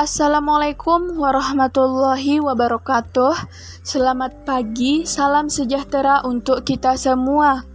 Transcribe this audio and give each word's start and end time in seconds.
Assalamualaikum 0.00 1.20
warahmatullahi 1.20 2.40
wabarakatuh. 2.40 3.36
Selamat 3.84 4.32
pagi, 4.48 5.04
salam 5.04 5.52
sejahtera 5.52 6.24
untuk 6.24 6.64
kita 6.64 6.96
semua. 6.96 7.68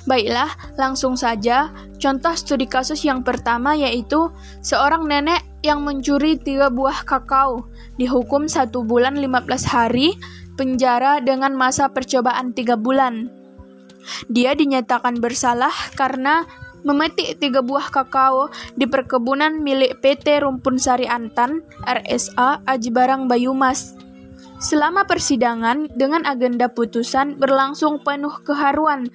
Baiklah, 0.04 0.50
langsung 0.74 1.14
saja. 1.14 1.70
Contoh 2.02 2.34
studi 2.34 2.66
kasus 2.66 3.02
yang 3.06 3.22
pertama 3.22 3.78
yaitu 3.78 4.30
seorang 4.60 5.06
nenek 5.06 5.42
yang 5.62 5.86
mencuri 5.86 6.34
tiga 6.34 6.68
buah 6.68 7.06
kakao 7.06 7.70
dihukum 7.94 8.50
satu 8.50 8.82
bulan 8.82 9.14
15 9.14 9.46
hari 9.70 10.18
penjara 10.58 11.22
dengan 11.22 11.54
masa 11.54 11.88
percobaan 11.94 12.50
tiga 12.50 12.74
bulan. 12.74 13.30
Dia 14.26 14.58
dinyatakan 14.58 15.22
bersalah 15.22 15.72
karena 15.94 16.42
memetik 16.82 17.38
tiga 17.38 17.62
buah 17.62 17.88
kakao 17.94 18.50
di 18.74 18.90
perkebunan 18.90 19.62
milik 19.62 20.02
PT 20.02 20.42
Rumpun 20.42 20.82
Sari 20.82 21.06
Antan 21.06 21.62
RSA 21.86 22.66
Aji 22.66 22.90
Barang 22.90 23.30
Bayumas. 23.30 23.94
Selama 24.62 25.06
persidangan 25.06 25.90
dengan 25.94 26.22
agenda 26.22 26.70
putusan 26.70 27.34
berlangsung 27.38 28.02
penuh 28.02 28.34
keharuan 28.46 29.10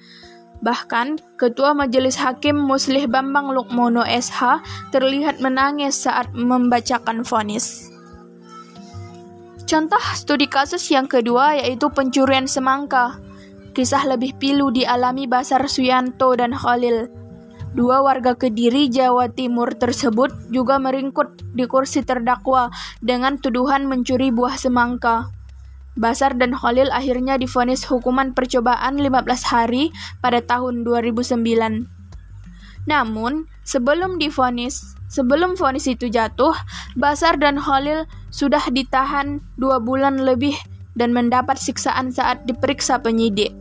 Bahkan, 0.58 1.38
Ketua 1.38 1.70
Majelis 1.70 2.18
Hakim 2.18 2.58
Muslih 2.58 3.06
Bambang 3.06 3.54
Lukmono 3.54 4.02
SH 4.02 4.58
terlihat 4.90 5.38
menangis 5.38 6.02
saat 6.02 6.34
membacakan 6.34 7.22
vonis. 7.22 7.94
Contoh 9.68 10.00
studi 10.16 10.48
kasus 10.50 10.82
yang 10.90 11.06
kedua 11.06 11.54
yaitu 11.62 11.86
pencurian 11.92 12.50
semangka. 12.50 13.22
Kisah 13.76 14.02
lebih 14.10 14.34
pilu 14.40 14.74
dialami 14.74 15.30
Basar 15.30 15.62
Suyanto 15.70 16.34
dan 16.34 16.50
Khalil. 16.56 17.06
Dua 17.76 18.00
warga 18.02 18.34
Kediri, 18.34 18.90
Jawa 18.90 19.30
Timur 19.30 19.76
tersebut 19.76 20.32
juga 20.50 20.80
meringkut 20.82 21.54
di 21.54 21.68
kursi 21.68 22.02
terdakwa 22.02 22.72
dengan 22.98 23.38
tuduhan 23.38 23.86
mencuri 23.86 24.34
buah 24.34 24.56
semangka. 24.56 25.37
Basar 25.98 26.38
dan 26.38 26.54
Khalil 26.54 26.94
akhirnya 26.94 27.34
difonis 27.34 27.82
hukuman 27.90 28.30
percobaan 28.30 29.02
15 29.02 29.50
hari 29.50 29.90
pada 30.22 30.38
tahun 30.38 30.86
2009. 30.86 31.90
Namun, 32.86 33.50
sebelum 33.66 34.22
difonis, 34.22 34.94
sebelum 35.10 35.58
vonis 35.58 35.90
itu 35.90 36.06
jatuh, 36.06 36.54
Basar 36.94 37.36
dan 37.36 37.58
Khalil 37.58 38.06
sudah 38.30 38.62
ditahan 38.70 39.42
dua 39.58 39.82
bulan 39.82 40.22
lebih 40.22 40.54
dan 40.94 41.10
mendapat 41.10 41.58
siksaan 41.58 42.14
saat 42.14 42.46
diperiksa 42.46 43.02
penyidik. 43.02 43.52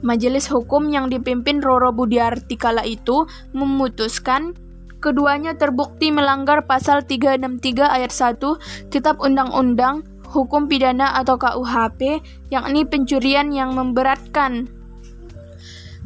Majelis 0.00 0.48
hukum 0.48 0.88
yang 0.88 1.08
dipimpin 1.12 1.60
Roro 1.60 1.92
Budiarti 1.92 2.56
kala 2.60 2.84
itu 2.84 3.24
memutuskan 3.56 4.52
keduanya 5.00 5.56
terbukti 5.56 6.12
melanggar 6.12 6.66
pasal 6.68 7.04
363 7.04 7.80
ayat 7.84 8.12
1 8.12 8.90
Kitab 8.92 9.22
Undang-Undang 9.22 10.15
hukum 10.30 10.66
pidana 10.66 11.16
atau 11.18 11.38
KUHP, 11.38 12.22
yakni 12.50 12.86
pencurian 12.86 13.50
yang 13.54 13.74
memberatkan. 13.74 14.68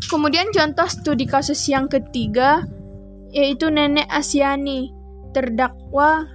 Kemudian 0.08 0.48
contoh 0.50 0.88
studi 0.88 1.28
kasus 1.28 1.60
yang 1.68 1.86
ketiga 1.86 2.64
yaitu 3.30 3.70
nenek 3.70 4.10
Asyani, 4.10 4.90
terdakwa 5.30 6.26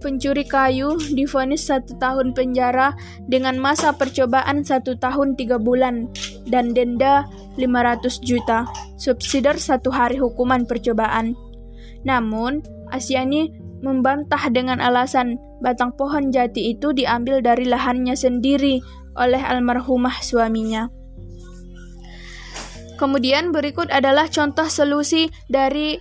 pencuri 0.00 0.48
kayu 0.48 0.96
difonis 1.14 1.68
satu 1.68 1.94
tahun 2.00 2.32
penjara 2.32 2.96
dengan 3.28 3.60
masa 3.60 3.94
percobaan 3.94 4.64
satu 4.64 4.96
tahun 4.96 5.36
tiga 5.38 5.60
bulan 5.60 6.10
dan 6.48 6.72
denda 6.74 7.28
500 7.60 8.24
juta, 8.24 8.66
subsidiar 8.96 9.60
satu 9.60 9.92
hari 9.92 10.16
hukuman 10.18 10.64
percobaan. 10.64 11.36
Namun, 12.02 12.64
Asyani 12.90 13.52
membantah 13.80 14.48
dengan 14.52 14.80
alasan 14.80 15.40
batang 15.64 15.92
pohon 15.96 16.32
jati 16.32 16.72
itu 16.76 16.92
diambil 16.92 17.40
dari 17.40 17.64
lahannya 17.68 18.16
sendiri 18.16 18.80
oleh 19.16 19.40
almarhumah 19.40 20.20
suaminya. 20.20 20.88
Kemudian 23.00 23.48
berikut 23.48 23.88
adalah 23.88 24.28
contoh 24.28 24.68
solusi 24.68 25.32
dari 25.48 25.96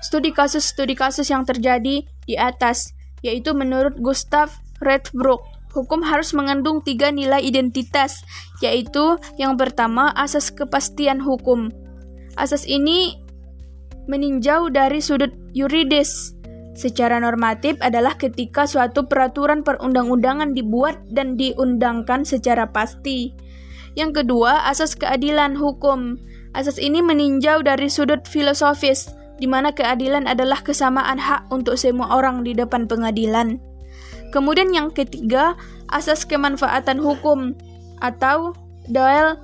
studi 0.00 0.32
kasus-studi 0.32 0.96
kasus 0.96 1.28
yang 1.28 1.44
terjadi 1.44 2.08
di 2.24 2.34
atas, 2.40 2.96
yaitu 3.20 3.52
menurut 3.52 4.00
Gustav 4.00 4.56
Redbrook, 4.80 5.44
hukum 5.76 6.00
harus 6.00 6.32
mengandung 6.32 6.80
tiga 6.80 7.12
nilai 7.12 7.44
identitas, 7.44 8.24
yaitu 8.64 9.20
yang 9.36 9.60
pertama 9.60 10.08
asas 10.16 10.48
kepastian 10.48 11.20
hukum. 11.20 11.68
Asas 12.40 12.64
ini 12.64 13.20
meninjau 14.08 14.72
dari 14.72 15.04
sudut 15.04 15.34
yuridis, 15.52 16.37
secara 16.78 17.18
normatif 17.18 17.74
adalah 17.82 18.14
ketika 18.14 18.62
suatu 18.70 19.10
peraturan 19.10 19.66
perundang-undangan 19.66 20.54
dibuat 20.54 21.02
dan 21.10 21.34
diundangkan 21.34 22.22
secara 22.22 22.70
pasti. 22.70 23.34
Yang 23.98 24.22
kedua, 24.22 24.70
asas 24.70 24.94
keadilan 24.94 25.58
hukum. 25.58 26.22
Asas 26.54 26.78
ini 26.78 27.02
meninjau 27.02 27.66
dari 27.66 27.90
sudut 27.90 28.22
filosofis, 28.30 29.10
di 29.42 29.50
mana 29.50 29.74
keadilan 29.74 30.30
adalah 30.30 30.62
kesamaan 30.62 31.18
hak 31.18 31.50
untuk 31.50 31.74
semua 31.74 32.14
orang 32.14 32.46
di 32.46 32.54
depan 32.54 32.86
pengadilan. 32.86 33.58
Kemudian 34.30 34.70
yang 34.70 34.94
ketiga, 34.94 35.58
asas 35.90 36.22
kemanfaatan 36.22 37.02
hukum 37.02 37.58
atau 37.98 38.54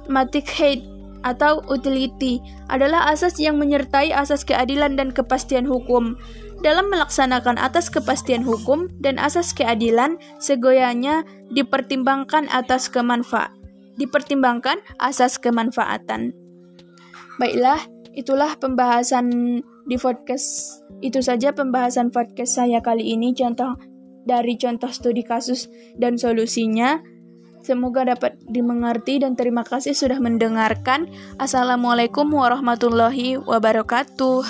matic 0.06 0.46
hate 0.46 0.86
atau 1.24 1.64
utility 1.72 2.38
adalah 2.68 3.08
asas 3.08 3.40
yang 3.40 3.56
menyertai 3.56 4.12
asas 4.12 4.44
keadilan 4.44 4.94
dan 4.94 5.10
kepastian 5.10 5.64
hukum. 5.64 6.14
Dalam 6.60 6.88
melaksanakan 6.88 7.60
atas 7.60 7.88
kepastian 7.92 8.44
hukum 8.44 8.88
dan 9.00 9.20
asas 9.20 9.52
keadilan, 9.52 10.20
segoyanya 10.40 11.24
dipertimbangkan 11.52 12.48
atas 12.52 12.88
kemanfaat, 12.88 13.52
dipertimbangkan 13.96 14.80
asas 14.96 15.36
kemanfaatan. 15.36 16.32
Baiklah, 17.36 17.80
itulah 18.14 18.56
pembahasan 18.56 19.60
di 19.84 19.96
podcast. 20.00 20.80
Itu 21.04 21.20
saja 21.20 21.52
pembahasan 21.52 22.08
podcast 22.08 22.56
saya 22.56 22.80
kali 22.80 23.12
ini 23.12 23.36
contoh 23.36 23.76
dari 24.24 24.56
contoh 24.56 24.88
studi 24.88 25.20
kasus 25.20 25.68
dan 26.00 26.16
solusinya. 26.16 27.00
Semoga 27.64 28.04
dapat 28.04 28.36
dimengerti 28.44 29.24
dan 29.24 29.40
terima 29.40 29.64
kasih 29.64 29.96
sudah 29.96 30.20
mendengarkan. 30.20 31.08
Assalamualaikum 31.40 32.28
warahmatullahi 32.28 33.40
wabarakatuh. 33.40 34.44